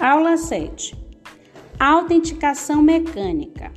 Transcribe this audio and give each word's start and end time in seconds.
Aula 0.00 0.38
7. 0.38 0.96
Autenticação 1.78 2.80
mecânica. 2.80 3.70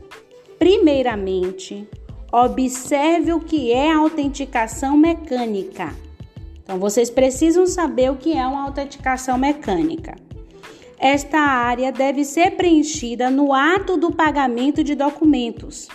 Primeiramente, 0.57 1.85
observe 2.31 3.33
o 3.33 3.41
que 3.41 3.73
é 3.73 3.91
autenticação 3.91 4.95
mecânica. 4.95 5.93
Então, 6.63 6.79
vocês 6.79 7.09
precisam 7.09 7.67
saber 7.67 8.09
o 8.09 8.15
que 8.15 8.37
é 8.37 8.47
uma 8.47 8.63
autenticação 8.63 9.37
mecânica. 9.37 10.15
Esta 10.97 11.39
área 11.39 11.91
deve 11.91 12.23
ser 12.23 12.51
preenchida 12.51 13.29
no 13.29 13.51
ato 13.51 13.97
do 13.97 14.09
pagamento 14.09 14.81
de 14.81 14.95
documentos, 14.95 15.89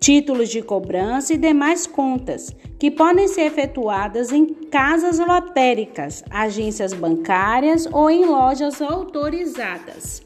títulos 0.00 0.48
de 0.48 0.62
cobrança 0.62 1.34
e 1.34 1.36
demais 1.36 1.86
contas, 1.86 2.54
que 2.78 2.90
podem 2.90 3.28
ser 3.28 3.42
efetuadas 3.42 4.32
em 4.32 4.46
casas 4.46 5.18
lotéricas, 5.18 6.22
agências 6.30 6.92
bancárias 6.92 7.86
ou 7.90 8.10
em 8.10 8.24
lojas 8.24 8.82
autorizadas. 8.82 10.22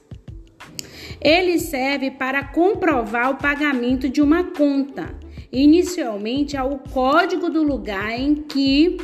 Ele 1.20 1.59
serve 1.59 2.11
para 2.11 2.42
comprovar 2.45 3.30
o 3.30 3.37
pagamento 3.37 4.09
de 4.09 4.23
uma 4.23 4.45
conta. 4.45 5.14
Inicialmente, 5.52 6.56
é 6.56 6.62
o 6.62 6.78
código 6.78 7.50
do 7.50 7.62
lugar 7.62 8.19
em 8.19 8.34
que 8.34 8.97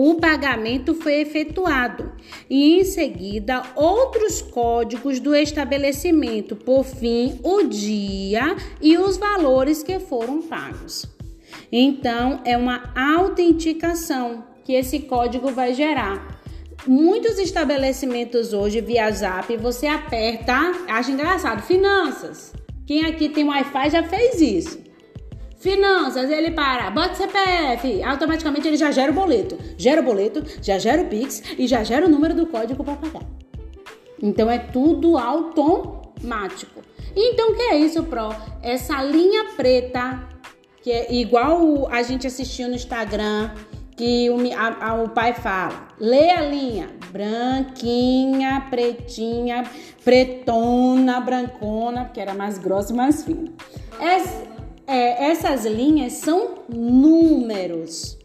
o 0.00 0.14
pagamento 0.14 0.94
foi 0.94 1.22
efetuado 1.22 2.12
e 2.48 2.78
em 2.78 2.84
seguida 2.84 3.64
outros 3.74 4.40
códigos 4.40 5.18
do 5.18 5.34
estabelecimento, 5.34 6.54
por 6.54 6.84
fim, 6.84 7.40
o 7.42 7.64
dia 7.64 8.54
e 8.80 8.96
os 8.96 9.16
valores 9.16 9.82
que 9.82 9.98
foram 9.98 10.40
pagos. 10.40 11.04
Então, 11.72 12.40
é 12.44 12.56
uma 12.56 12.92
autenticação 12.94 14.44
que 14.64 14.72
esse 14.72 15.00
código 15.00 15.50
vai 15.50 15.74
gerar. 15.74 16.40
Muitos 16.86 17.36
estabelecimentos 17.36 18.52
hoje 18.52 18.80
via 18.80 19.10
Zap, 19.10 19.56
você 19.56 19.88
aperta, 19.88 20.54
acha 20.86 21.10
engraçado, 21.10 21.62
finanças. 21.62 22.52
Quem 22.86 23.04
aqui 23.04 23.28
tem 23.28 23.42
Wi-Fi 23.42 23.90
já 23.90 24.04
fez 24.04 24.40
isso. 24.40 24.87
Finanças, 25.58 26.30
ele 26.30 26.52
para, 26.52 26.88
bota 26.90 27.16
CPF, 27.16 28.00
automaticamente 28.04 28.68
ele 28.68 28.76
já 28.76 28.92
gera 28.92 29.10
o 29.10 29.14
boleto. 29.14 29.58
Gera 29.76 30.00
o 30.00 30.04
boleto, 30.04 30.44
já 30.62 30.78
gera 30.78 31.02
o 31.02 31.06
Pix 31.06 31.42
e 31.58 31.66
já 31.66 31.82
gera 31.82 32.06
o 32.06 32.08
número 32.08 32.32
do 32.32 32.46
código 32.46 32.84
para 32.84 32.94
pagar. 32.94 33.22
Então 34.22 34.48
é 34.48 34.58
tudo 34.58 35.18
automático. 35.18 36.80
Então 37.16 37.50
o 37.50 37.56
que 37.56 37.62
é 37.62 37.76
isso, 37.76 38.04
Pro? 38.04 38.28
Essa 38.62 39.02
linha 39.02 39.46
preta, 39.56 40.28
que 40.80 40.92
é 40.92 41.12
igual 41.12 41.88
a 41.90 42.02
gente 42.02 42.24
assistiu 42.24 42.68
no 42.68 42.74
Instagram, 42.76 43.50
que 43.96 44.30
o, 44.30 44.36
a, 44.56 44.90
a, 44.90 45.02
o 45.02 45.08
pai 45.08 45.34
fala. 45.34 45.88
Lê 45.98 46.30
a 46.30 46.40
linha. 46.40 46.88
Branquinha, 47.10 48.66
pretinha, 48.70 49.64
pretona, 50.04 51.20
brancona, 51.20 52.04
que 52.04 52.20
era 52.20 52.32
mais 52.32 52.58
grossa 52.58 52.92
e 52.92 52.96
mais 52.96 53.24
fina. 53.24 53.50
É, 54.88 55.30
essas 55.30 55.66
linhas 55.66 56.14
são 56.14 56.54
números. 56.66 58.16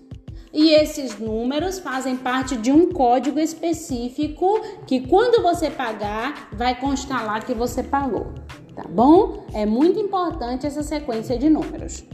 E 0.54 0.70
esses 0.70 1.20
números 1.20 1.80
fazem 1.80 2.16
parte 2.16 2.56
de 2.56 2.72
um 2.72 2.90
código 2.90 3.40
específico 3.40 4.62
que 4.88 5.02
quando 5.02 5.44
você 5.44 5.70
pagar, 5.70 6.50
vai 6.54 6.80
constar 6.80 7.26
lá 7.26 7.42
que 7.42 7.54
você 7.54 7.84
pagou, 7.84 8.28
tá 8.76 8.84
bom? 8.88 9.46
É 9.54 9.66
muito 9.66 10.00
importante 10.00 10.66
essa 10.66 10.84
sequência 10.84 11.38
de 11.38 11.50
números. 11.50 12.06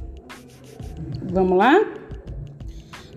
Vamos 1.21 1.57
lá? 1.57 1.85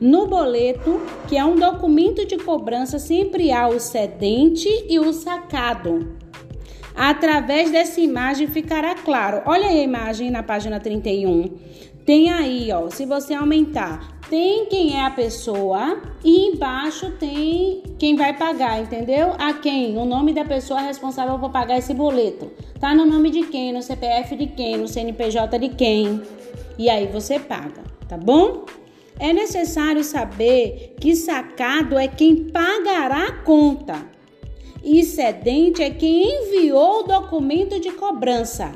No 0.00 0.26
boleto, 0.26 1.00
que 1.28 1.38
é 1.38 1.44
um 1.44 1.54
documento 1.54 2.26
de 2.26 2.36
cobrança, 2.36 2.98
sempre 2.98 3.52
há 3.52 3.68
o 3.68 3.78
cedente 3.78 4.68
e 4.88 4.98
o 4.98 5.12
sacado. 5.12 6.16
Através 6.94 7.70
dessa 7.70 8.00
imagem 8.00 8.46
ficará 8.46 8.94
claro. 8.94 9.42
Olha 9.46 9.66
aí 9.66 9.80
a 9.80 9.84
imagem 9.84 10.30
na 10.30 10.42
página 10.42 10.78
31. 10.78 11.50
Tem 12.04 12.30
aí, 12.30 12.70
ó, 12.72 12.90
se 12.90 13.06
você 13.06 13.32
aumentar, 13.32 14.18
tem 14.28 14.66
quem 14.66 14.96
é 14.96 15.04
a 15.04 15.10
pessoa 15.10 16.02
e 16.24 16.48
embaixo 16.48 17.12
tem 17.12 17.82
quem 17.96 18.16
vai 18.16 18.36
pagar, 18.36 18.80
entendeu? 18.80 19.34
A 19.38 19.54
quem? 19.54 19.96
O 19.96 20.04
nome 20.04 20.32
da 20.32 20.44
pessoa 20.44 20.80
responsável 20.80 21.38
por 21.38 21.50
pagar 21.50 21.78
esse 21.78 21.94
boleto. 21.94 22.50
Tá 22.80 22.92
no 22.92 23.04
nome 23.04 23.30
de 23.30 23.42
quem? 23.42 23.72
No 23.72 23.82
CPF 23.82 24.34
de 24.34 24.46
quem? 24.48 24.78
No 24.78 24.88
CNPJ 24.88 25.58
de 25.58 25.68
quem? 25.68 26.22
E 26.76 26.90
aí 26.90 27.06
você 27.06 27.38
paga, 27.38 27.82
tá 28.08 28.16
bom? 28.16 28.64
É 29.18 29.32
necessário 29.32 30.02
saber 30.02 30.96
que 30.98 31.14
sacado 31.14 31.96
é 31.96 32.08
quem 32.08 32.50
pagará 32.50 33.26
a 33.26 33.32
conta 33.32 34.04
e 34.82 35.04
cedente 35.04 35.82
é 35.82 35.90
quem 35.90 36.24
enviou 36.24 37.00
o 37.00 37.02
documento 37.04 37.78
de 37.78 37.92
cobrança. 37.92 38.72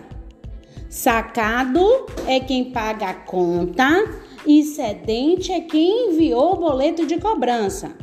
Sacado 0.88 2.06
é 2.26 2.38
quem 2.38 2.70
paga 2.70 3.06
a 3.06 3.14
conta 3.14 4.04
e 4.46 4.62
cedente 4.62 5.52
é 5.52 5.60
quem 5.60 6.10
enviou 6.10 6.52
o 6.52 6.56
boleto 6.56 7.04
de 7.04 7.18
cobrança. 7.18 7.96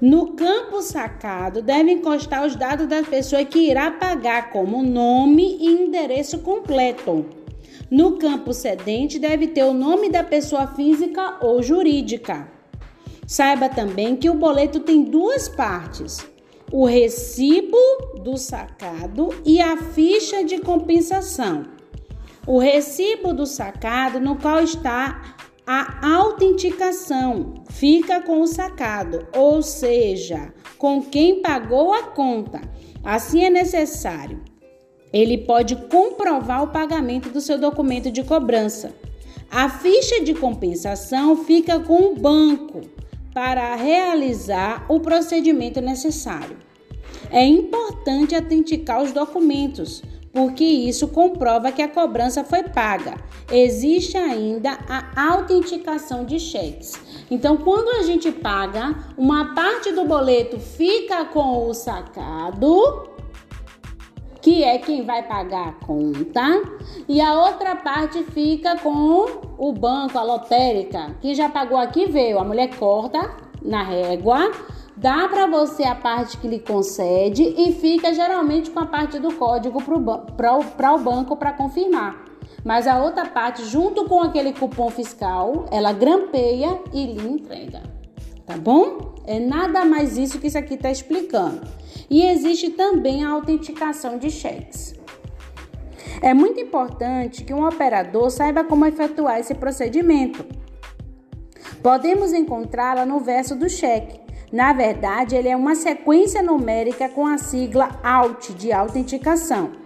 No 0.00 0.32
campo 0.32 0.82
sacado 0.82 1.62
devem 1.62 1.98
constar 1.98 2.44
os 2.44 2.56
dados 2.56 2.88
da 2.88 3.04
pessoa 3.04 3.44
que 3.44 3.70
irá 3.70 3.92
pagar, 3.92 4.50
como 4.50 4.82
nome 4.82 5.58
e 5.60 5.66
endereço 5.66 6.40
completo. 6.40 7.24
No 7.88 8.18
campo 8.18 8.52
cedente 8.52 9.20
deve 9.20 9.46
ter 9.46 9.62
o 9.62 9.72
nome 9.72 10.08
da 10.08 10.24
pessoa 10.24 10.66
física 10.66 11.38
ou 11.40 11.62
jurídica. 11.62 12.48
Saiba 13.24 13.68
também 13.68 14.16
que 14.16 14.28
o 14.28 14.34
boleto 14.34 14.80
tem 14.80 15.04
duas 15.04 15.48
partes 15.48 16.31
o 16.72 16.86
recibo 16.86 17.76
do 18.24 18.38
sacado 18.38 19.28
e 19.44 19.60
a 19.60 19.76
ficha 19.76 20.42
de 20.42 20.58
compensação. 20.58 21.66
O 22.46 22.58
recibo 22.58 23.34
do 23.34 23.44
sacado, 23.44 24.18
no 24.18 24.36
qual 24.36 24.60
está 24.60 25.36
a 25.66 26.14
autenticação, 26.16 27.62
fica 27.70 28.22
com 28.22 28.40
o 28.40 28.46
sacado, 28.46 29.28
ou 29.36 29.62
seja, 29.62 30.52
com 30.78 31.02
quem 31.02 31.42
pagou 31.42 31.92
a 31.92 32.04
conta. 32.04 32.62
Assim 33.04 33.44
é 33.44 33.50
necessário. 33.50 34.40
Ele 35.12 35.38
pode 35.38 35.76
comprovar 35.76 36.64
o 36.64 36.68
pagamento 36.68 37.28
do 37.28 37.40
seu 37.40 37.58
documento 37.58 38.10
de 38.10 38.24
cobrança. 38.24 38.94
A 39.50 39.68
ficha 39.68 40.24
de 40.24 40.32
compensação 40.32 41.44
fica 41.44 41.78
com 41.78 42.12
o 42.12 42.16
banco 42.16 42.80
para 43.32 43.74
realizar 43.74 44.84
o 44.88 45.00
procedimento 45.00 45.80
necessário. 45.80 46.56
É 47.30 47.44
importante 47.44 48.34
autenticar 48.34 49.02
os 49.02 49.12
documentos, 49.12 50.02
porque 50.32 50.64
isso 50.64 51.08
comprova 51.08 51.72
que 51.72 51.82
a 51.82 51.88
cobrança 51.88 52.42
foi 52.44 52.62
paga. 52.62 53.14
Existe 53.50 54.16
ainda 54.16 54.78
a 54.88 55.32
autenticação 55.32 56.24
de 56.24 56.40
cheques. 56.40 56.94
Então, 57.30 57.56
quando 57.56 57.88
a 58.00 58.02
gente 58.02 58.32
paga, 58.32 58.94
uma 59.16 59.54
parte 59.54 59.92
do 59.92 60.04
boleto 60.04 60.58
fica 60.58 61.24
com 61.26 61.68
o 61.68 61.74
sacado, 61.74 63.11
que 64.42 64.64
é 64.64 64.76
quem 64.76 65.04
vai 65.06 65.22
pagar 65.22 65.68
a 65.68 65.86
conta, 65.86 66.42
e 67.08 67.20
a 67.20 67.32
outra 67.40 67.76
parte 67.76 68.22
fica 68.24 68.76
com 68.76 69.24
o 69.56 69.72
banco, 69.72 70.18
a 70.18 70.22
lotérica. 70.22 71.16
Quem 71.20 71.34
já 71.34 71.48
pagou 71.48 71.78
aqui 71.78 72.06
veio, 72.06 72.38
a 72.40 72.44
mulher 72.44 72.76
corta 72.76 73.30
na 73.62 73.84
régua, 73.84 74.50
dá 74.96 75.28
para 75.28 75.46
você 75.46 75.84
a 75.84 75.94
parte 75.94 76.36
que 76.38 76.48
lhe 76.48 76.58
concede 76.58 77.54
e 77.56 77.72
fica 77.72 78.12
geralmente 78.12 78.70
com 78.70 78.80
a 78.80 78.86
parte 78.86 79.20
do 79.20 79.32
código 79.34 79.80
para 80.36 80.92
o 80.94 80.98
banco 80.98 81.36
para 81.36 81.52
confirmar. 81.52 82.24
Mas 82.64 82.86
a 82.86 83.02
outra 83.02 83.26
parte, 83.26 83.64
junto 83.64 84.04
com 84.06 84.20
aquele 84.20 84.52
cupom 84.52 84.90
fiscal, 84.90 85.66
ela 85.70 85.92
grampeia 85.92 86.80
e 86.92 87.06
lhe 87.06 87.28
entrega. 87.28 87.82
Tá 88.44 88.56
bom? 88.56 89.11
É 89.26 89.38
nada 89.38 89.84
mais 89.84 90.16
isso 90.16 90.38
que 90.38 90.48
isso 90.48 90.58
aqui 90.58 90.74
está 90.74 90.90
explicando. 90.90 91.62
E 92.10 92.26
existe 92.26 92.70
também 92.70 93.24
a 93.24 93.30
autenticação 93.30 94.18
de 94.18 94.30
cheques. 94.30 94.94
É 96.20 96.32
muito 96.34 96.60
importante 96.60 97.44
que 97.44 97.54
um 97.54 97.66
operador 97.66 98.30
saiba 98.30 98.62
como 98.62 98.86
efetuar 98.86 99.40
esse 99.40 99.54
procedimento. 99.54 100.44
Podemos 101.82 102.32
encontrá-la 102.32 103.04
no 103.04 103.18
verso 103.18 103.56
do 103.56 103.68
cheque. 103.68 104.20
Na 104.52 104.72
verdade, 104.72 105.34
ele 105.34 105.48
é 105.48 105.56
uma 105.56 105.74
sequência 105.74 106.42
numérica 106.42 107.08
com 107.08 107.26
a 107.26 107.38
sigla 107.38 107.98
AUT 108.04 108.52
de 108.54 108.70
autenticação. 108.70 109.81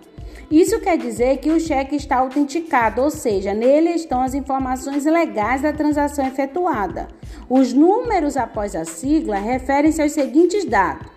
Isso 0.50 0.78
quer 0.80 0.96
dizer 0.96 1.38
que 1.38 1.50
o 1.50 1.58
cheque 1.58 1.96
está 1.96 2.18
autenticado, 2.18 3.02
ou 3.02 3.10
seja, 3.10 3.52
nele 3.52 3.90
estão 3.90 4.22
as 4.22 4.34
informações 4.34 5.04
legais 5.04 5.62
da 5.62 5.72
transação 5.72 6.24
efetuada. 6.26 7.08
Os 7.48 7.72
números 7.72 8.36
após 8.36 8.76
a 8.76 8.84
sigla 8.84 9.36
referem-se 9.36 10.00
aos 10.00 10.12
seguintes 10.12 10.64
dados: 10.64 11.10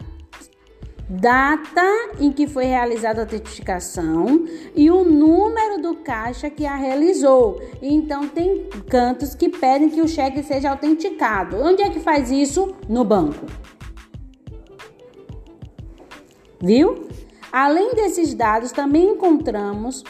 data 1.08 1.86
em 2.20 2.32
que 2.32 2.48
foi 2.48 2.66
realizada 2.66 3.22
a 3.22 3.24
autenticação 3.24 4.46
e 4.76 4.90
o 4.90 5.04
número 5.04 5.80
do 5.80 5.96
caixa 5.98 6.50
que 6.50 6.66
a 6.66 6.76
realizou. 6.76 7.62
Então 7.82 8.28
tem 8.28 8.68
cantos 8.90 9.36
que 9.36 9.50
pedem 9.50 9.90
que 9.90 10.02
o 10.02 10.08
cheque 10.08 10.42
seja 10.42 10.72
autenticado. 10.72 11.58
Onde 11.58 11.84
é 11.84 11.90
que 11.90 12.00
faz 12.00 12.32
isso? 12.32 12.76
No 12.88 13.04
banco. 13.04 13.46
Viu? 16.62 17.08
Além 17.52 17.94
desses 17.96 18.34
dados, 18.34 18.72
também 18.72 19.12
encontramos 19.12 20.04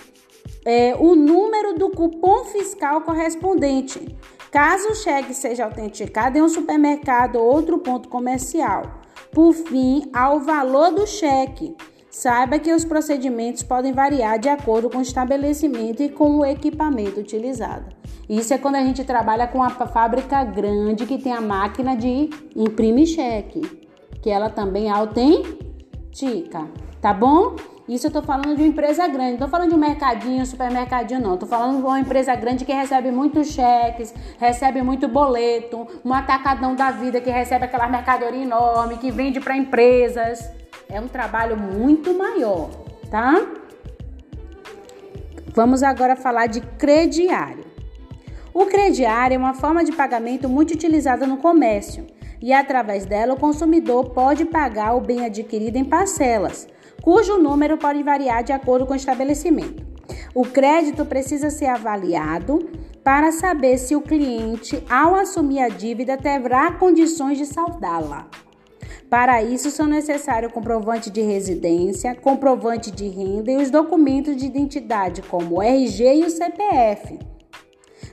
é, 0.65 0.95
o 0.99 1.15
número 1.15 1.73
do 1.73 1.89
cupom 1.89 2.43
fiscal 2.45 3.01
correspondente, 3.01 4.15
caso 4.51 4.89
o 4.89 4.95
cheque 4.95 5.33
seja 5.33 5.65
autenticado 5.65 6.37
em 6.37 6.41
um 6.41 6.49
supermercado 6.49 7.37
ou 7.37 7.53
outro 7.53 7.77
ponto 7.79 8.09
comercial. 8.09 8.99
Por 9.31 9.53
fim, 9.53 10.09
ao 10.13 10.39
valor 10.39 10.91
do 10.91 11.05
cheque. 11.05 11.75
Saiba 12.09 12.57
que 12.57 12.73
os 12.73 12.83
procedimentos 12.83 13.61
podem 13.61 13.93
variar 13.93 14.39
de 14.39 14.49
acordo 14.49 14.89
com 14.89 14.97
o 14.97 15.01
estabelecimento 15.01 16.01
e 16.01 16.09
com 16.09 16.39
o 16.39 16.45
equipamento 16.45 17.19
utilizado. 17.19 17.85
Isso 18.27 18.53
é 18.53 18.57
quando 18.57 18.75
a 18.75 18.83
gente 18.83 19.03
trabalha 19.03 19.47
com 19.47 19.61
a 19.61 19.69
fábrica 19.69 20.43
grande 20.43 21.05
que 21.05 21.19
tem 21.19 21.31
a 21.31 21.39
máquina 21.39 21.95
de 21.95 22.29
imprimir 22.55 23.07
cheque, 23.07 23.61
que 24.21 24.29
ela 24.29 24.49
também 24.49 24.89
autentica, 24.89 26.67
tá 27.01 27.13
bom? 27.13 27.55
Isso 27.87 28.05
eu 28.05 28.11
tô 28.11 28.21
falando 28.21 28.55
de 28.55 28.61
uma 28.61 28.67
empresa 28.67 29.07
grande, 29.07 29.31
não 29.31 29.39
tô 29.39 29.47
falando 29.47 29.69
de 29.69 29.75
um 29.75 29.79
mercadinho, 29.79 30.45
supermercadinho, 30.45 31.19
não. 31.19 31.37
Tô 31.37 31.47
falando 31.47 31.77
de 31.77 31.81
uma 31.81 31.99
empresa 31.99 32.35
grande 32.35 32.63
que 32.63 32.71
recebe 32.71 33.09
muitos 33.09 33.47
cheques, 33.47 34.13
recebe 34.37 34.83
muito 34.83 35.07
boleto, 35.07 35.87
um 36.05 36.13
atacadão 36.13 36.75
da 36.75 36.91
vida 36.91 37.19
que 37.19 37.31
recebe 37.31 37.65
aquela 37.65 37.89
mercadoria 37.89 38.43
enorme, 38.43 38.97
que 38.97 39.09
vende 39.09 39.39
para 39.39 39.57
empresas. 39.57 40.51
É 40.87 41.01
um 41.01 41.07
trabalho 41.07 41.57
muito 41.57 42.15
maior, 42.15 42.69
tá? 43.09 43.43
Vamos 45.55 45.81
agora 45.81 46.15
falar 46.15 46.45
de 46.45 46.61
crediário. 46.61 47.65
O 48.53 48.67
crediário 48.67 49.33
é 49.33 49.37
uma 49.37 49.55
forma 49.55 49.83
de 49.83 49.91
pagamento 49.91 50.47
muito 50.47 50.75
utilizada 50.75 51.25
no 51.25 51.37
comércio 51.37 52.05
e, 52.41 52.53
através 52.53 53.05
dela, 53.05 53.33
o 53.33 53.39
consumidor 53.39 54.09
pode 54.09 54.45
pagar 54.45 54.95
o 54.95 55.01
bem 55.01 55.25
adquirido 55.25 55.77
em 55.77 55.85
parcelas 55.85 56.67
cujo 57.01 57.37
número 57.37 57.77
pode 57.77 58.03
variar 58.03 58.43
de 58.43 58.51
acordo 58.51 58.85
com 58.85 58.93
o 58.93 58.95
estabelecimento. 58.95 59.83
O 60.33 60.43
crédito 60.43 61.05
precisa 61.05 61.49
ser 61.49 61.67
avaliado 61.67 62.69
para 63.03 63.31
saber 63.31 63.77
se 63.77 63.95
o 63.95 64.01
cliente, 64.01 64.83
ao 64.89 65.15
assumir 65.15 65.59
a 65.59 65.69
dívida, 65.69 66.17
terá 66.17 66.71
condições 66.71 67.37
de 67.37 67.45
saldá-la. 67.45 68.27
Para 69.09 69.41
isso, 69.41 69.71
são 69.71 69.87
necessários 69.87 70.51
comprovante 70.51 71.09
de 71.09 71.21
residência, 71.21 72.13
comprovante 72.13 72.91
de 72.91 73.07
renda 73.07 73.51
e 73.51 73.57
os 73.57 73.71
documentos 73.71 74.35
de 74.35 74.45
identidade, 74.45 75.23
como 75.23 75.57
o 75.57 75.61
RG 75.61 76.15
e 76.15 76.25
o 76.25 76.29
CPF. 76.29 77.17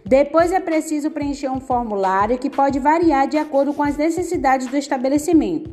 Depois 0.09 0.53
é 0.53 0.61
preciso 0.61 1.11
preencher 1.11 1.49
um 1.49 1.59
formulário 1.59 2.39
que 2.39 2.49
pode 2.49 2.79
variar 2.79 3.27
de 3.27 3.37
acordo 3.37 3.75
com 3.75 3.83
as 3.83 3.97
necessidades 3.97 4.69
do 4.69 4.77
estabelecimento. 4.77 5.69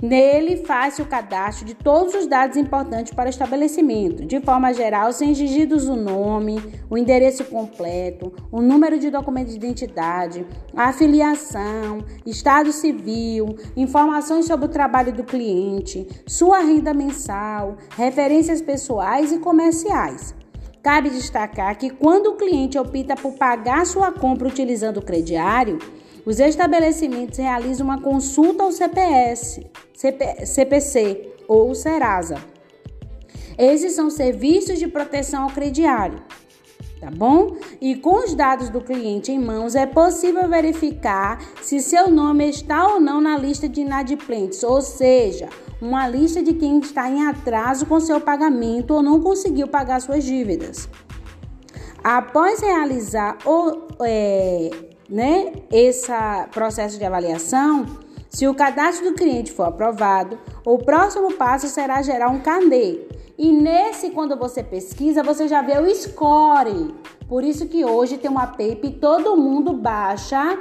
Nele 0.00 0.58
faz-se 0.58 1.02
o 1.02 1.06
cadastro 1.06 1.64
de 1.64 1.74
todos 1.74 2.14
os 2.14 2.28
dados 2.28 2.56
importantes 2.56 3.12
para 3.12 3.26
o 3.26 3.30
estabelecimento, 3.30 4.24
de 4.24 4.38
forma 4.38 4.72
geral, 4.72 5.12
sem 5.12 5.32
exigidos 5.32 5.88
o 5.88 5.96
nome, 5.96 6.62
o 6.88 6.96
endereço 6.96 7.44
completo, 7.46 8.32
o 8.52 8.62
número 8.62 8.96
de 8.96 9.10
documento 9.10 9.48
de 9.48 9.56
identidade, 9.56 10.46
a 10.76 10.90
afiliação, 10.90 12.04
estado 12.24 12.70
civil, 12.70 13.56
informações 13.76 14.46
sobre 14.46 14.66
o 14.66 14.70
trabalho 14.70 15.12
do 15.12 15.24
cliente, 15.24 16.06
sua 16.28 16.60
renda 16.60 16.94
mensal, 16.94 17.76
referências 17.96 18.62
pessoais 18.62 19.32
e 19.32 19.40
comerciais. 19.40 20.37
Cabe 20.82 21.10
destacar 21.10 21.76
que 21.76 21.90
quando 21.90 22.28
o 22.28 22.36
cliente 22.36 22.78
opta 22.78 23.16
por 23.16 23.32
pagar 23.32 23.84
sua 23.84 24.12
compra 24.12 24.48
utilizando 24.48 24.98
o 24.98 25.04
crediário, 25.04 25.78
os 26.24 26.38
estabelecimentos 26.40 27.38
realizam 27.38 27.86
uma 27.86 28.00
consulta 28.00 28.62
ao 28.62 28.70
CPS, 28.70 29.66
CP, 29.94 30.46
CPC 30.46 31.32
ou 31.48 31.74
Serasa. 31.74 32.36
Esses 33.56 33.92
são 33.92 34.08
serviços 34.08 34.78
de 34.78 34.86
proteção 34.86 35.44
ao 35.44 35.50
crediário, 35.50 36.22
tá 37.00 37.10
bom? 37.10 37.56
E 37.80 37.96
com 37.96 38.24
os 38.24 38.34
dados 38.34 38.68
do 38.68 38.80
cliente 38.80 39.32
em 39.32 39.38
mãos 39.38 39.74
é 39.74 39.84
possível 39.84 40.48
verificar 40.48 41.40
se 41.60 41.80
seu 41.80 42.08
nome 42.08 42.48
está 42.48 42.86
ou 42.86 43.00
não 43.00 43.20
na 43.20 43.36
lista 43.36 43.68
de 43.68 43.80
inadimplentes, 43.80 44.62
ou 44.62 44.80
seja, 44.80 45.48
uma 45.80 46.08
lista 46.08 46.42
de 46.42 46.54
quem 46.54 46.78
está 46.80 47.08
em 47.08 47.26
atraso 47.26 47.86
com 47.86 48.00
seu 48.00 48.20
pagamento 48.20 48.94
ou 48.94 49.02
não 49.02 49.20
conseguiu 49.20 49.68
pagar 49.68 50.00
suas 50.00 50.24
dívidas. 50.24 50.88
Após 52.02 52.60
realizar 52.60 53.38
o, 53.44 53.88
é, 54.02 54.70
né, 55.08 55.52
esse 55.70 56.12
processo 56.52 56.98
de 56.98 57.04
avaliação, 57.04 57.86
se 58.28 58.46
o 58.46 58.54
cadastro 58.54 59.10
do 59.10 59.16
cliente 59.16 59.52
for 59.52 59.64
aprovado, 59.64 60.38
o 60.64 60.78
próximo 60.78 61.32
passo 61.34 61.66
será 61.68 62.02
gerar 62.02 62.28
um 62.28 62.40
carnê. 62.40 63.00
E 63.36 63.52
nesse, 63.52 64.10
quando 64.10 64.36
você 64.36 64.62
pesquisa, 64.62 65.22
você 65.22 65.46
já 65.46 65.62
vê 65.62 65.78
o 65.78 65.94
score. 65.94 66.94
Por 67.28 67.44
isso 67.44 67.66
que 67.66 67.84
hoje 67.84 68.18
tem 68.18 68.30
uma 68.30 68.46
PAP 68.46 68.84
e 68.84 68.90
todo 68.90 69.36
mundo 69.36 69.72
baixa 69.72 70.58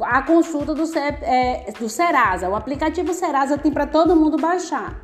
a 0.00 0.22
consulta 0.22 0.74
do, 0.74 0.84
é, 0.98 1.72
do 1.78 1.88
Serasa. 1.88 2.48
O 2.48 2.54
aplicativo 2.54 3.12
Serasa 3.12 3.58
tem 3.58 3.72
para 3.72 3.86
todo 3.86 4.16
mundo 4.16 4.36
baixar. 4.36 5.00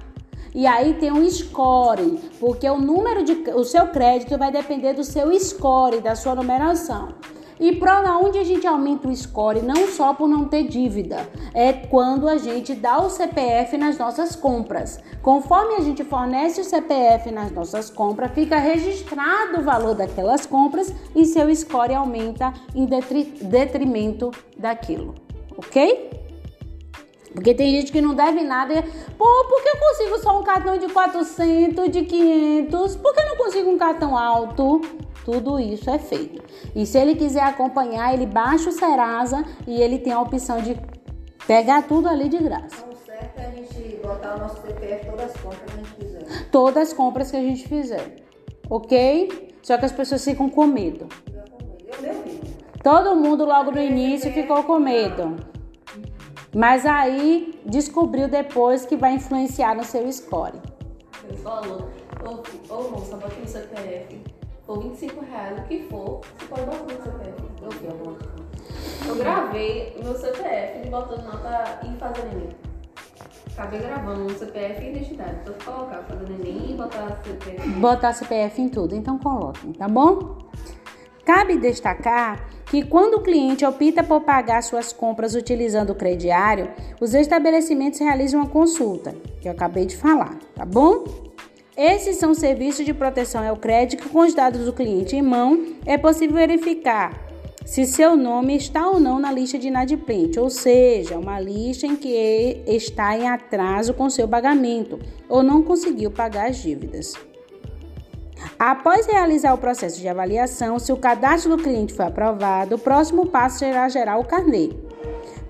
E 0.55 0.67
aí 0.67 0.95
tem 0.95 1.13
um 1.13 1.29
score, 1.29 2.19
porque 2.41 2.69
o 2.69 2.79
número 2.79 3.23
de 3.23 3.51
o 3.51 3.63
seu 3.63 3.89
crédito 3.89 4.39
vai 4.39 4.51
depender 4.51 4.95
do 4.95 5.05
seu 5.05 5.39
score, 5.39 6.01
da 6.01 6.15
sua 6.15 6.35
numeração. 6.35 7.09
E 7.59 7.77
para 7.77 8.19
onde 8.19 8.39
a 8.39 8.45
gente 8.45 8.67
aumenta 8.67 9.09
o 9.09 9.17
score, 9.17 9.63
não 9.63 9.89
só 9.89 10.13
por 10.13 10.29
não 10.29 10.45
ter 10.45 10.65
dívida, 10.65 11.29
é 11.55 11.73
quando 11.73 12.29
a 12.29 12.37
gente 12.37 12.75
dá 12.75 13.01
o 13.01 13.09
CPF 13.09 13.77
nas 13.77 13.97
nossas 13.99 14.37
compras. 14.37 15.01
Conforme 15.23 15.75
a 15.75 15.81
gente 15.81 16.05
fornece 16.05 16.61
o 16.61 16.65
CPF 16.65 17.31
nas 17.31 17.51
nossas 17.51 17.89
compras, 17.89 18.33
fica 18.33 18.59
registrado 18.59 19.59
o 19.59 19.63
valor 19.63 19.95
daquelas 19.95 20.45
compras 20.45 20.93
e 21.15 21.25
seu 21.25 21.55
score 21.55 21.95
aumenta 21.95 22.53
em 22.75 22.87
detrimento 22.87 24.31
daquilo, 24.59 25.15
ok? 25.57 26.26
Porque 27.37 27.53
tem 27.53 27.71
gente 27.71 27.93
que 27.93 28.01
não 28.01 28.15
deve 28.15 28.43
nada. 28.43 28.73
E, 28.73 28.83
Pô, 28.83 29.45
por 29.45 29.63
que 29.63 29.69
eu 29.69 29.77
consigo 29.79 30.19
só 30.19 30.41
um 30.41 30.43
cartão 30.43 30.79
de 30.79 30.89
400, 30.89 31.91
de 31.91 32.03
500? 32.03 32.97
Por 32.97 33.15
que 33.15 33.21
eu 33.21 33.27
não 33.27 33.37
consigo 33.37 33.71
um 33.71 33.77
cartão 33.77 34.17
alto? 34.17 34.81
Tudo 35.23 35.61
isso 35.61 35.91
é 35.91 35.99
feito. 35.99 36.43
E 36.75 36.87
se 36.87 36.97
ele 36.97 37.15
quiser 37.15 37.43
acompanhar, 37.43 38.15
ele 38.15 38.25
baixa 38.25 38.71
o 38.71 38.73
Serasa 38.73 39.45
e 39.67 39.83
ele 39.83 39.99
tem 39.99 40.15
a 40.15 40.21
opção 40.21 40.63
de 40.63 40.81
pegar 41.47 41.83
tudo 41.83 42.09
ali 42.09 42.29
de 42.31 42.39
graça. 42.39 42.87
O 42.91 42.97
certo 42.97 43.39
é 43.39 43.47
a 43.47 43.51
gente 43.51 44.01
botar 44.03 44.37
o 44.37 44.39
nosso 44.39 44.63
CPF 44.63 45.07
todas 45.07 45.27
as 45.27 45.37
compras 45.37 45.61
que 45.61 45.77
a 45.77 45.77
gente 45.77 45.95
fizer. 45.95 46.49
Todas 46.51 46.83
as 46.89 46.93
compras 46.95 47.31
que 47.31 47.37
a 47.37 47.41
gente 47.41 47.69
fizer. 47.69 48.17
Ok? 48.71 49.55
Só 49.63 49.77
que 49.77 49.85
as 49.85 49.93
pessoas 49.93 50.25
ficam 50.25 50.49
com 50.49 50.67
medo. 50.67 51.07
Eu 51.87 52.01
mesmo. 52.01 52.25
Todo 52.83 53.15
mundo 53.15 53.45
logo 53.45 53.73
no 53.73 53.83
início 53.83 54.33
ficou 54.33 54.63
com 54.63 54.79
medo. 54.79 55.37
Mas 56.57 56.87
aí 56.87 57.61
descobriu 57.67 58.29
depois 58.29 58.87
que 58.87 58.97
vai 58.97 59.13
influenciar 59.13 59.75
no 59.77 59.85
seu 59.85 60.11
score. 60.11 60.55
Ele 61.29 61.37
falou, 61.37 61.91
ô, 62.71 62.83
moça, 62.89 63.19
bota 63.19 63.35
no 63.39 63.47
CPF 63.47 64.19
for 64.67 64.83
25 64.83 65.23
reais, 65.27 65.59
o 65.59 65.63
que 65.65 65.83
for, 65.83 66.23
você 66.39 66.47
pode 66.47 66.63
botar 66.63 66.95
no 66.95 67.03
CPF. 67.03 67.43
Eu 67.61 67.71
vi 67.73 67.87
alguma. 67.89 68.19
Eu 69.07 69.17
gravei 69.17 70.01
meu 70.03 70.15
CPF 70.15 70.89
botando 70.89 71.25
nota 71.27 71.81
e 71.85 71.99
fazendo 71.99 72.33
Enem. 72.33 72.49
Acabei 73.53 73.81
gravando 73.81 74.25
no 74.25 74.31
CPF 74.31 74.83
e 74.83 74.91
identidade. 74.93 75.37
Então, 75.43 75.55
colocar 75.63 76.05
fazer 76.05 76.25
Enem 76.25 76.71
e 76.71 76.75
botar 76.75 77.21
CPF. 77.23 77.69
Botar 77.69 78.13
CPF 78.15 78.63
em 78.63 78.69
tudo, 78.71 78.97
então 78.97 79.19
coloquem, 79.19 79.75
tá 79.75 79.87
bom? 79.87 80.39
Cabe 81.27 81.59
destacar 81.59 82.49
que 82.67 82.85
quando 82.85 83.15
o 83.15 83.21
cliente 83.21 83.65
opta 83.65 84.05
por 84.05 84.21
pagar 84.21 84.63
suas 84.63 84.93
compras 84.93 85.35
utilizando 85.35 85.91
o 85.91 85.95
crediário, 85.97 86.71
os 87.01 87.15
estabelecimentos 87.15 87.99
realizam 87.99 88.43
uma 88.43 88.49
consulta, 88.49 89.13
que 89.41 89.49
eu 89.49 89.53
acabei 89.53 89.87
de 89.87 89.97
falar, 89.97 90.39
tá 90.55 90.65
bom? 90.65 91.03
Esses 91.77 92.17
são 92.17 92.33
serviços 92.33 92.87
de 92.87 92.95
proteção 92.95 93.47
ao 93.47 93.57
crédito 93.57 94.09
com 94.09 94.21
os 94.21 94.35
dados 94.35 94.67
do 94.67 94.73
cliente 94.73 95.17
em 95.17 95.21
mão. 95.21 95.75
É 95.85 95.99
possível 95.99 96.37
verificar 96.37 97.27
se 97.65 97.85
seu 97.85 98.17
nome 98.17 98.57
está 98.57 98.89
ou 98.89 99.01
não 99.01 99.19
na 99.19 99.33
lista 99.33 99.59
de 99.59 99.67
inadimplente, 99.67 100.39
ou 100.39 100.49
seja, 100.49 101.19
uma 101.19 101.41
lista 101.41 101.89
em 101.89 101.97
que 101.97 102.63
está 102.69 103.19
em 103.19 103.29
atraso 103.29 103.93
com 103.95 104.09
seu 104.09 104.29
pagamento 104.29 105.01
ou 105.29 105.43
não 105.43 105.61
conseguiu 105.61 106.13
pagar 106.13 106.51
as 106.51 106.59
dívidas. 106.59 107.15
Após 108.59 109.07
realizar 109.07 109.53
o 109.53 109.59
processo 109.59 110.01
de 110.01 110.09
avaliação, 110.09 110.79
se 110.79 110.91
o 110.91 110.97
cadastro 110.97 111.57
do 111.57 111.63
cliente 111.63 111.93
foi 111.93 112.07
aprovado, 112.07 112.77
o 112.77 112.79
próximo 112.79 113.27
passo 113.27 113.59
será 113.59 113.87
gerar 113.89 114.17
o 114.17 114.25
carnê. 114.25 114.71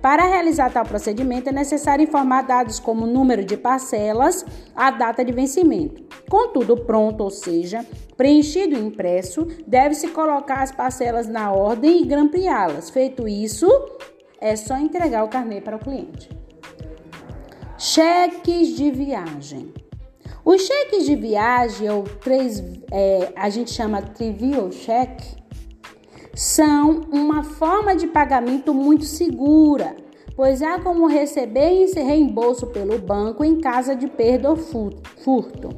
Para 0.03 0.25
realizar 0.25 0.71
tal 0.71 0.85
procedimento, 0.85 1.49
é 1.49 1.53
necessário 1.53 2.03
informar 2.03 2.43
dados 2.43 2.81
como 2.81 3.07
número 3.07 3.45
de 3.45 3.57
parcelas, 3.57 4.45
a 4.75 4.91
data 4.91 5.25
de 5.25 5.33
vencimento. 5.33 6.03
Contudo, 6.29 6.77
pronto, 6.77 7.23
ou 7.23 7.31
seja, 7.31 7.87
preenchido 8.17 8.77
e 8.77 8.81
impresso, 8.81 9.47
deve-se 9.67 10.09
colocar 10.09 10.63
as 10.63 10.73
parcelas 10.73 11.29
na 11.29 11.53
ordem 11.53 12.03
e 12.03 12.07
grampeá-las. 12.07 12.91
Feito 12.91 13.29
isso, 13.29 13.69
é 14.41 14.57
só 14.57 14.77
entregar 14.77 15.25
o 15.25 15.29
carnê 15.29 15.61
para 15.61 15.77
o 15.77 15.81
cliente. 15.81 16.29
Cheques 17.79 18.69
de 18.77 18.91
viagem. 18.91 19.86
Os 20.47 20.62
cheques 20.62 21.05
de 21.05 21.17
viagem, 21.17 21.91
ou 21.91 22.05
três, 22.05 22.62
é, 22.93 23.33
a 23.35 23.50
gente 23.50 23.73
chama 23.73 24.00
trivial 24.00 24.71
check, 24.71 25.21
são 26.37 27.00
uma 27.11 27.43
forma 27.43 27.97
de 27.97 28.07
pagamento 28.07 28.73
muito 28.73 29.05
segura, 29.05 29.97
pois 30.37 30.62
há 30.62 30.79
como 30.79 31.09
receber 31.09 31.83
esse 31.83 32.00
reembolso 32.00 32.69
pelo 32.69 32.97
banco 32.97 33.43
em 33.43 33.61
caso 33.61 33.97
de 33.97 34.07
perda 34.07 34.49
ou 34.49 34.57
furto. 34.57 35.71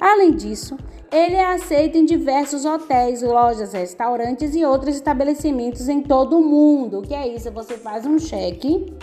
Além 0.00 0.36
disso, 0.36 0.76
ele 1.10 1.34
é 1.34 1.52
aceito 1.52 1.98
em 1.98 2.04
diversos 2.04 2.64
hotéis, 2.64 3.22
lojas, 3.22 3.72
restaurantes 3.72 4.54
e 4.54 4.64
outros 4.64 4.94
estabelecimentos 4.94 5.88
em 5.88 6.00
todo 6.00 6.38
o 6.38 6.44
mundo. 6.44 7.00
O 7.00 7.02
que 7.02 7.12
é 7.12 7.26
isso? 7.26 7.50
Você 7.50 7.76
faz 7.76 8.06
um 8.06 8.20
cheque 8.20 8.94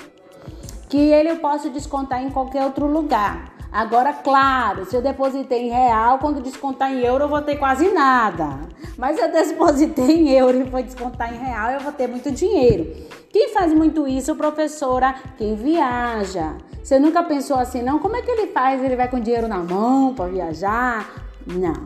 que 0.88 0.98
ele 0.98 1.30
eu 1.32 1.40
posso 1.40 1.70
descontar 1.70 2.24
em 2.24 2.30
qualquer 2.30 2.64
outro 2.64 2.88
lugar. 2.88 3.57
Agora, 3.72 4.14
claro, 4.14 4.86
se 4.86 4.96
eu 4.96 5.02
depositei 5.02 5.68
em 5.68 5.70
real, 5.70 6.20
quando 6.20 6.42
descontar 6.42 6.92
em 6.92 7.02
euro, 7.02 7.26
eu 7.26 7.30
vou 7.30 7.42
ter 7.42 7.58
quase 7.58 7.90
nada. 7.90 8.60
Mas 8.98 9.18
se 9.18 9.22
eu 9.22 9.32
depositei 9.32 10.16
em 10.16 10.30
euro 10.32 10.62
e 10.62 10.70
for 10.70 10.82
descontar 10.82 11.34
em 11.34 11.38
real, 11.38 11.72
eu 11.72 11.80
vou 11.82 11.92
ter 11.92 12.08
muito 12.08 12.32
dinheiro. 12.32 12.96
Quem 13.30 13.50
faz 13.50 13.74
muito 13.74 14.08
isso, 14.08 14.36
professora? 14.36 15.14
Quem 15.38 15.56
viaja. 15.56 16.56
Você 16.82 16.98
nunca 16.98 17.22
pensou 17.22 17.58
assim, 17.58 17.82
não? 17.82 18.00
Como 18.00 18.16
é 18.16 18.22
que 18.22 18.32
ele 18.32 18.48
faz? 18.48 18.82
Ele 18.82 18.96
vai 18.96 19.10
com 19.10 19.20
dinheiro 19.20 19.48
na 19.48 19.58
mão 19.58 20.14
para 20.14 20.32
viajar? 20.32 21.28
Não. 21.46 21.84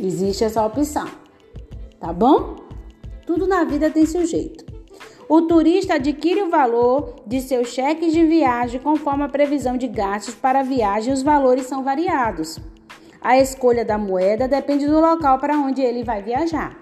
Existe 0.00 0.44
essa 0.44 0.64
opção. 0.64 1.08
Tá 1.98 2.12
bom? 2.12 2.56
Tudo 3.26 3.46
na 3.46 3.64
vida 3.64 3.90
tem 3.90 4.06
seu 4.06 4.24
jeito. 4.24 4.69
O 5.32 5.42
turista 5.42 5.94
adquire 5.94 6.42
o 6.42 6.50
valor 6.50 7.14
de 7.24 7.40
seus 7.40 7.68
cheques 7.68 8.12
de 8.12 8.26
viagem 8.26 8.80
conforme 8.80 9.22
a 9.22 9.28
previsão 9.28 9.76
de 9.76 9.86
gastos 9.86 10.34
para 10.34 10.58
a 10.58 10.64
viagem, 10.64 11.14
os 11.14 11.22
valores 11.22 11.66
são 11.66 11.84
variados. 11.84 12.58
A 13.20 13.38
escolha 13.38 13.84
da 13.84 13.96
moeda 13.96 14.48
depende 14.48 14.88
do 14.88 14.98
local 14.98 15.38
para 15.38 15.56
onde 15.56 15.80
ele 15.82 16.02
vai 16.02 16.20
viajar. 16.20 16.76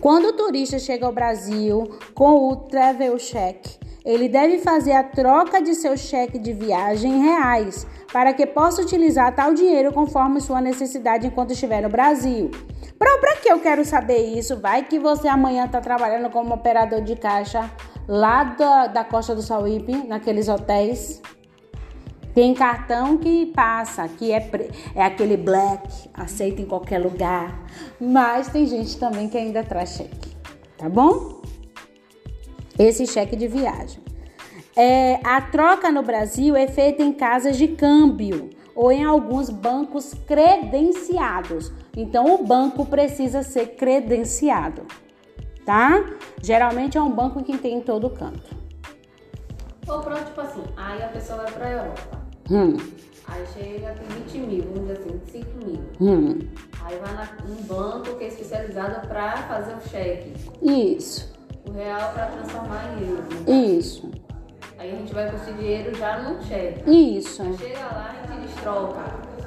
Quando 0.00 0.26
o 0.26 0.32
turista 0.32 0.78
chega 0.78 1.06
ao 1.06 1.12
Brasil 1.12 1.98
com 2.14 2.48
o 2.48 2.54
travel 2.54 3.16
check, 3.18 3.66
ele 4.04 4.28
deve 4.28 4.58
fazer 4.58 4.92
a 4.92 5.02
troca 5.02 5.60
de 5.60 5.74
seu 5.74 5.96
cheque 5.96 6.38
de 6.38 6.52
viagem 6.52 7.14
em 7.14 7.22
reais 7.24 7.84
para 8.14 8.32
que 8.32 8.46
possa 8.46 8.80
utilizar 8.80 9.34
tal 9.34 9.52
dinheiro 9.52 9.92
conforme 9.92 10.40
sua 10.40 10.60
necessidade 10.60 11.26
enquanto 11.26 11.50
estiver 11.50 11.82
no 11.82 11.88
Brasil. 11.88 12.48
Para 12.96 13.34
que 13.38 13.48
eu 13.50 13.58
quero 13.58 13.84
saber 13.84 14.18
isso? 14.38 14.56
Vai 14.56 14.84
que 14.84 15.00
você 15.00 15.26
amanhã 15.26 15.64
está 15.64 15.80
trabalhando 15.80 16.30
como 16.30 16.54
operador 16.54 17.02
de 17.02 17.16
caixa 17.16 17.68
lá 18.06 18.44
da, 18.44 18.86
da 18.86 19.02
Costa 19.02 19.34
do 19.34 19.42
Sauípe, 19.42 20.06
naqueles 20.06 20.48
hotéis. 20.48 21.20
Tem 22.32 22.54
cartão 22.54 23.18
que 23.18 23.46
passa, 23.46 24.06
que 24.06 24.30
é, 24.30 24.48
é 24.94 25.02
aquele 25.02 25.36
black, 25.36 26.08
aceita 26.14 26.62
em 26.62 26.66
qualquer 26.66 26.98
lugar. 26.98 27.66
Mas 28.00 28.46
tem 28.46 28.64
gente 28.64 28.96
também 28.96 29.28
que 29.28 29.36
ainda 29.36 29.64
traz 29.64 29.90
cheque, 29.90 30.36
tá 30.78 30.88
bom? 30.88 31.42
Esse 32.78 33.08
cheque 33.08 33.34
de 33.34 33.48
viagem. 33.48 34.04
É, 34.76 35.20
a 35.22 35.40
troca 35.40 35.90
no 35.92 36.02
Brasil 36.02 36.56
é 36.56 36.66
feita 36.66 37.02
em 37.02 37.12
casas 37.12 37.56
de 37.56 37.68
câmbio 37.68 38.50
ou 38.74 38.90
em 38.90 39.04
alguns 39.04 39.48
bancos 39.48 40.14
credenciados. 40.26 41.72
Então, 41.96 42.34
o 42.34 42.44
banco 42.44 42.84
precisa 42.84 43.42
ser 43.44 43.76
credenciado, 43.76 44.82
tá? 45.64 46.04
Geralmente 46.42 46.98
é 46.98 47.02
um 47.02 47.10
banco 47.10 47.42
que 47.44 47.56
tem 47.56 47.78
em 47.78 47.80
todo 47.80 48.10
canto. 48.10 48.64
Ou 49.86 50.00
pronto, 50.00 50.24
tipo 50.24 50.40
assim, 50.40 50.62
aí 50.76 51.02
a 51.02 51.08
pessoa 51.08 51.42
vai 51.42 51.52
pra 51.52 51.70
Europa. 51.70 52.24
Hum. 52.50 52.76
Aí 53.26 53.46
chega, 53.54 53.94
tem 53.94 54.18
20 54.24 54.38
mil, 54.38 54.64
vamos 54.64 54.80
dizer 54.80 54.92
assim, 54.92 55.42
25 55.42 55.66
mil. 55.66 55.80
Hum. 56.00 56.38
Aí 56.84 56.98
vai 56.98 57.14
na, 57.14 57.28
num 57.46 57.62
banco 57.62 58.16
que 58.16 58.24
é 58.24 58.28
especializado 58.28 59.06
para 59.06 59.36
fazer 59.44 59.74
o 59.74 59.88
cheque. 59.88 60.32
Isso. 60.62 61.32
O 61.66 61.72
real 61.72 62.12
para 62.12 62.26
transformar 62.26 62.98
em 62.98 63.08
euro. 63.08 63.22
Né? 63.46 63.56
Isso. 63.56 64.10
Aí 64.84 64.92
a 64.92 64.96
gente 64.96 65.14
vai 65.14 65.30
com 65.30 65.36
esse 65.36 65.50
dinheiro 65.54 65.94
já 65.96 66.18
no 66.18 66.42
cheque. 66.42 66.90
Isso. 67.16 67.42
Chega 67.56 67.78
lá, 67.86 68.14
a 68.22 68.32
gente 68.32 68.48
destroca. 68.48 69.02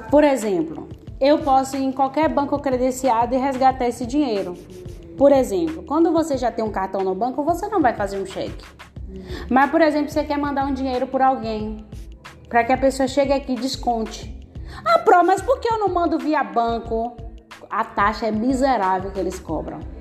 Por 0.10 0.24
exemplo, 0.24 0.90
eu 1.22 1.38
posso 1.38 1.78
ir 1.78 1.84
em 1.84 1.92
qualquer 1.92 2.28
banco 2.28 2.58
credenciado 2.58 3.36
e 3.36 3.38
resgatar 3.38 3.88
esse 3.88 4.04
dinheiro. 4.08 4.56
Por 5.16 5.32
exemplo, 5.32 5.84
quando 5.84 6.12
você 6.12 6.38
já 6.38 6.52
tem 6.52 6.66
um 6.66 6.72
cartão 6.72 7.02
no 7.02 7.14
banco, 7.14 7.44
você 7.44 7.68
não 7.68 7.80
vai 7.80 7.94
fazer 7.94 8.20
um 8.20 8.26
cheque. 8.26 8.66
Mas, 9.48 9.70
por 9.70 9.80
exemplo, 9.80 10.10
você 10.10 10.24
quer 10.24 10.40
mandar 10.40 10.66
um 10.66 10.74
dinheiro 10.74 11.06
por 11.06 11.22
alguém, 11.22 11.86
para 12.50 12.64
que 12.64 12.74
a 12.74 12.78
pessoa 12.78 13.08
chegue 13.08 13.32
aqui 13.32 13.54
e 13.54 13.56
desconte. 13.56 14.36
Ah, 14.84 14.98
Pro, 14.98 15.24
mas 15.24 15.40
por 15.40 15.60
que 15.60 15.72
eu 15.72 15.78
não 15.78 15.90
mando 15.90 16.18
via 16.18 16.44
banco? 16.44 17.16
A 17.70 17.84
taxa 17.84 18.26
é 18.26 18.32
miserável 18.32 19.12
que 19.12 19.20
eles 19.20 19.40
cobram. 19.40 19.97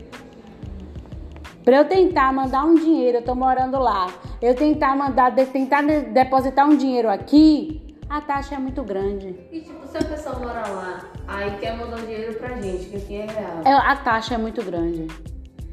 Para 1.67 1.79
eu 1.79 1.85
tentar 1.85 2.33
mandar 2.33 2.65
um 2.65 2.77
dinheiro, 2.77 3.19
eu 3.19 3.23
tô 3.23 3.35
morando 3.35 3.77
lá, 3.77 4.07
eu 4.41 4.55
tentar 4.55 4.95
mandar, 4.95 5.35
tentar 5.35 5.83
depositar 5.83 6.65
um 6.65 6.77
dinheiro 6.77 7.11
aqui, 7.11 7.97
a 8.09 8.21
taxa 8.21 8.55
é 8.55 8.59
muito 8.59 8.85
grande. 8.85 9.35
E 9.51 9.63
tipo, 9.63 9.85
se 9.89 9.99
a 9.99 10.05
pessoa 10.05 10.39
mora 10.39 10.65
lá, 10.65 11.11
aí 11.27 11.59
quer 11.59 11.77
mandar 11.77 11.97
um 11.97 12.07
dinheiro 12.07 12.35
pra 12.35 12.51
gente, 12.61 12.87
que 12.87 12.97
aqui 12.97 13.17
é 13.17 13.27
real. 13.27 13.63
É, 13.65 13.73
a 13.73 13.97
taxa 13.97 14.35
é 14.35 14.39
muito 14.39 14.63
grande. 14.63 15.09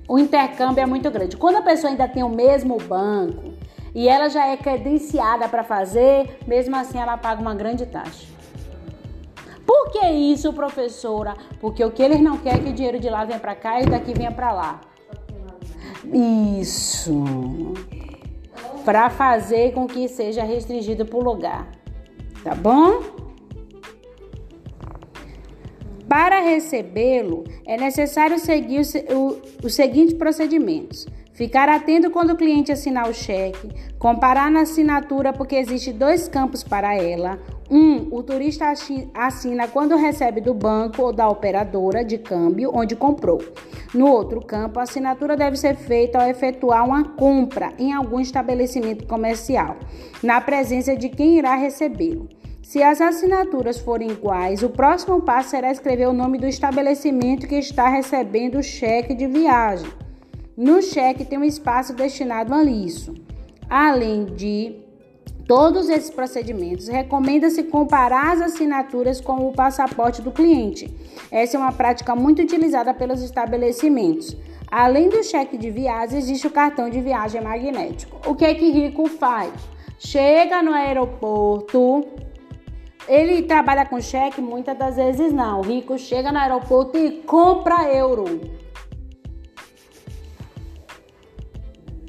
O 0.09 0.17
intercâmbio 0.17 0.81
é 0.81 0.85
muito 0.87 1.11
grande. 1.11 1.37
Quando 1.37 1.57
a 1.57 1.61
pessoa 1.61 1.91
ainda 1.91 2.07
tem 2.07 2.23
o 2.23 2.29
mesmo 2.29 2.79
banco 2.79 3.53
e 3.93 4.09
ela 4.09 4.29
já 4.29 4.47
é 4.47 4.57
credenciada 4.57 5.47
para 5.47 5.63
fazer, 5.63 6.39
mesmo 6.47 6.75
assim 6.75 6.97
ela 6.97 7.17
paga 7.17 7.39
uma 7.39 7.53
grande 7.53 7.85
taxa. 7.85 8.25
Por 9.63 9.91
que 9.91 10.07
isso, 10.07 10.51
professora? 10.53 11.35
Porque 11.61 11.85
o 11.85 11.91
que 11.91 12.01
eles 12.01 12.19
não 12.19 12.37
querem 12.37 12.61
é 12.61 12.63
que 12.63 12.69
o 12.71 12.73
dinheiro 12.73 12.99
de 12.99 13.11
lá 13.11 13.25
venha 13.25 13.37
para 13.37 13.53
cá 13.53 13.79
e 13.79 13.85
daqui 13.85 14.11
venha 14.11 14.31
para 14.31 14.51
lá. 14.51 14.81
Isso. 16.11 17.23
Para 18.83 19.09
fazer 19.09 19.73
com 19.73 19.87
que 19.87 20.07
seja 20.07 20.43
restringido 20.43 21.05
por 21.05 21.23
lugar. 21.23 21.71
Tá 22.43 22.53
bom? 22.53 23.01
Para 26.07 26.41
recebê-lo, 26.41 27.43
é 27.65 27.77
necessário 27.77 28.37
seguir 28.37 28.81
os 29.63 29.73
seguintes 29.73 30.13
procedimentos. 30.13 31.07
Ficar 31.33 31.67
atento 31.67 32.11
quando 32.11 32.33
o 32.33 32.37
cliente 32.37 32.71
assinar 32.71 33.09
o 33.09 33.13
cheque, 33.13 33.69
comparar 33.97 34.51
na 34.51 34.61
assinatura 34.61 35.33
porque 35.33 35.55
existe 35.55 35.91
dois 35.91 36.27
campos 36.27 36.63
para 36.63 36.93
ela. 36.95 37.39
Um, 37.69 38.07
o 38.11 38.21
turista 38.21 38.73
assina 39.13 39.67
quando 39.67 39.95
recebe 39.95 40.41
do 40.41 40.53
banco 40.53 41.01
ou 41.01 41.13
da 41.13 41.27
operadora 41.27 42.03
de 42.03 42.17
câmbio 42.17 42.71
onde 42.73 42.95
comprou. 42.95 43.41
No 43.93 44.07
outro 44.07 44.41
campo, 44.41 44.79
a 44.79 44.83
assinatura 44.83 45.37
deve 45.37 45.55
ser 45.55 45.75
feita 45.75 46.19
ao 46.21 46.29
efetuar 46.29 46.85
uma 46.85 47.03
compra 47.03 47.73
em 47.79 47.93
algum 47.93 48.19
estabelecimento 48.19 49.05
comercial, 49.07 49.77
na 50.21 50.41
presença 50.41 50.95
de 50.95 51.09
quem 51.09 51.37
irá 51.37 51.55
recebê-lo. 51.55 52.27
Se 52.61 52.81
as 52.81 53.01
assinaturas 53.01 53.77
forem 53.77 54.09
iguais, 54.09 54.63
o 54.63 54.69
próximo 54.69 55.21
passo 55.21 55.49
será 55.49 55.71
escrever 55.71 56.07
o 56.07 56.13
nome 56.13 56.37
do 56.37 56.47
estabelecimento 56.47 57.47
que 57.47 57.55
está 57.55 57.89
recebendo 57.89 58.57
o 58.57 58.63
cheque 58.63 59.13
de 59.13 59.27
viagem. 59.27 59.89
No 60.55 60.81
cheque 60.81 61.25
tem 61.25 61.37
um 61.37 61.43
espaço 61.43 61.93
destinado 61.93 62.53
a 62.53 62.63
isso. 62.63 63.13
Além 63.69 64.25
de 64.25 64.82
todos 65.47 65.89
esses 65.89 66.09
procedimentos, 66.09 66.87
recomenda-se 66.87 67.63
comparar 67.63 68.33
as 68.33 68.41
assinaturas 68.41 69.19
com 69.21 69.47
o 69.47 69.53
passaporte 69.53 70.21
do 70.21 70.31
cliente. 70.31 70.93
Essa 71.31 71.57
é 71.57 71.59
uma 71.59 71.71
prática 71.71 72.15
muito 72.15 72.41
utilizada 72.41 72.93
pelos 72.93 73.21
estabelecimentos. 73.21 74.35
Além 74.69 75.09
do 75.09 75.23
cheque 75.23 75.57
de 75.57 75.69
viagem, 75.69 76.17
existe 76.17 76.47
o 76.47 76.51
cartão 76.51 76.89
de 76.89 76.99
viagem 76.99 77.41
magnético. 77.41 78.29
O 78.29 78.35
que 78.35 78.45
é 78.45 78.53
que 78.53 78.71
Rico 78.71 79.07
faz? 79.07 79.53
Chega 79.99 80.61
no 80.63 80.73
aeroporto, 80.73 82.03
ele 83.07 83.43
trabalha 83.43 83.85
com 83.85 84.01
cheque? 84.01 84.41
Muitas 84.41 84.77
das 84.77 84.95
vezes 84.95 85.31
não. 85.31 85.59
O 85.59 85.63
rico 85.63 85.97
chega 85.97 86.31
no 86.31 86.39
aeroporto 86.39 86.97
e 86.97 87.21
compra 87.23 87.93
euro. 87.93 88.63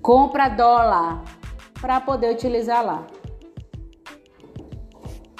compra 0.05 0.51
dólar 0.51 1.25
para 1.81 1.99
poder 1.99 2.31
utilizar 2.31 2.85
lá. 2.85 3.07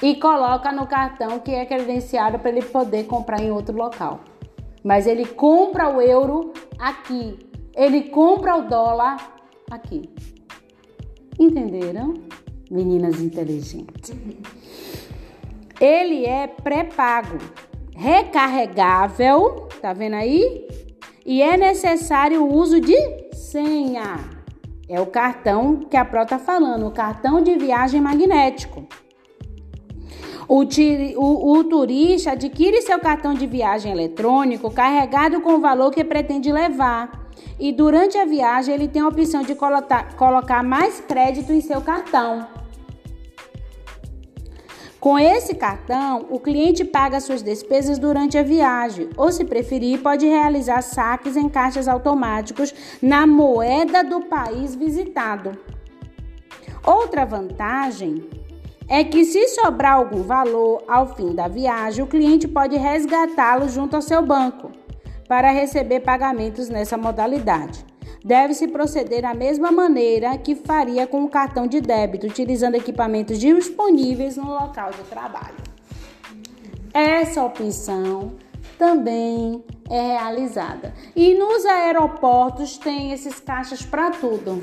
E 0.05 0.17
coloca 0.17 0.71
no 0.71 0.87
cartão 0.87 1.39
que 1.39 1.51
é 1.51 1.65
credenciado 1.65 2.39
para 2.39 2.51
ele 2.51 2.61
poder 2.61 3.05
comprar 3.05 3.41
em 3.41 3.51
outro 3.51 3.75
local. 3.75 4.21
Mas 4.85 5.07
ele 5.07 5.25
compra 5.25 5.89
o 5.89 5.99
euro 5.99 6.53
aqui, 6.79 7.39
ele 7.75 8.11
compra 8.11 8.55
o 8.55 8.69
dólar 8.69 9.17
aqui. 9.71 10.11
Entenderam? 11.41 12.13
Meninas 12.71 13.19
inteligentes. 13.19 14.15
Ele 15.81 16.27
é 16.27 16.49
pré-pago, 16.49 17.39
recarregável, 17.97 19.71
tá 19.81 19.95
vendo 19.95 20.17
aí? 20.17 20.69
E 21.25 21.41
é 21.41 21.57
necessário 21.57 22.45
o 22.45 22.55
uso 22.55 22.79
de 22.79 22.95
senha. 23.33 24.19
É 24.87 25.01
o 25.01 25.07
cartão 25.07 25.77
que 25.77 25.97
a 25.97 26.05
Pro 26.05 26.25
está 26.25 26.39
falando, 26.39 26.87
o 26.87 26.91
cartão 26.91 27.41
de 27.41 27.57
viagem 27.57 28.03
magnético. 28.03 28.87
O, 30.49 30.65
tiri, 30.65 31.15
o, 31.17 31.53
o, 31.53 31.65
turista 31.65 32.33
adquire 32.33 32.83
seu 32.83 32.99
cartão 32.99 33.35
de 33.35 33.47
viagem 33.47 33.91
eletrônico 33.91 34.71
carregado 34.71 35.41
com 35.41 35.55
o 35.55 35.61
valor 35.61 35.91
que 35.91 36.05
pretende 36.05 36.53
levar. 36.53 37.31
E 37.59 37.73
durante 37.73 38.19
a 38.19 38.25
viagem 38.25 38.75
ele 38.75 38.89
tem 38.89 39.03
a 39.03 39.09
opção 39.09 39.43
de 39.43 39.55
colocar, 39.55 40.15
colocar 40.17 40.63
mais 40.63 41.01
crédito 41.01 41.53
em 41.53 41.61
seu 41.61 41.81
cartão. 41.81 42.47
Com 45.05 45.19
esse 45.19 45.55
cartão, 45.55 46.27
o 46.31 46.41
cliente 46.41 46.83
paga 46.83 47.21
suas 47.21 47.43
despesas 47.43 47.99
durante 47.99 48.39
a 48.39 48.43
viagem, 48.43 49.11
ou, 49.19 49.31
se 49.31 49.45
preferir, 49.45 50.01
pode 50.01 50.27
realizar 50.27 50.81
saques 50.81 51.37
em 51.37 51.47
caixas 51.47 51.89
automáticos 51.89 52.75
na 53.03 53.27
moeda 53.27 54.03
do 54.03 54.23
país 54.23 54.75
visitado. 54.75 55.59
Outra 56.83 57.27
vantagem 57.27 58.27
é 58.89 59.03
que, 59.05 59.25
se 59.25 59.49
sobrar 59.49 59.95
algum 59.95 60.23
valor 60.23 60.83
ao 60.87 61.15
fim 61.15 61.35
da 61.35 61.49
viagem, 61.49 62.05
o 62.05 62.07
cliente 62.07 62.47
pode 62.47 62.77
resgatá-lo 62.77 63.69
junto 63.69 63.97
ao 63.97 64.03
seu 64.03 64.23
banco 64.23 64.71
para 65.29 65.51
receber 65.51 66.01
pagamentos 66.01 66.69
nessa 66.69 66.97
modalidade 66.97 67.85
deve-se 68.25 68.67
proceder 68.69 69.21
da 69.21 69.35
mesma 69.35 69.71
maneira 69.71 70.37
que 70.39 70.55
faria 70.55 71.07
com 71.07 71.25
o 71.25 71.29
cartão 71.29 71.67
de 71.67 71.81
débito, 71.81 72.27
utilizando 72.27 72.75
equipamentos 72.75 73.39
disponíveis 73.39 74.39
no 74.39 74.47
local 74.47 74.91
de 74.91 75.03
trabalho. 75.03 75.63
Essa 76.93 77.45
opção 77.45 78.33
também 78.79 79.63
é 79.91 80.13
realizada. 80.13 80.95
E 81.15 81.35
nos 81.35 81.67
aeroportos 81.67 82.79
tem 82.79 83.13
esses 83.13 83.39
caixas 83.39 83.83
para 83.83 84.11
tudo. 84.11 84.63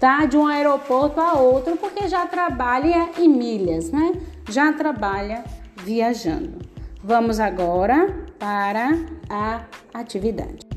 Tá? 0.00 0.24
De 0.24 0.36
um 0.36 0.46
aeroporto 0.46 1.20
a 1.20 1.34
outro, 1.34 1.76
porque 1.76 2.08
já 2.08 2.26
trabalha 2.26 3.10
em 3.18 3.28
milhas, 3.28 3.90
né? 3.92 4.14
Já 4.48 4.72
trabalha 4.72 5.44
viajando. 5.76 6.58
Vamos 7.04 7.38
agora 7.38 8.26
para 8.38 8.98
a 9.28 9.60
atividade. 9.92 10.69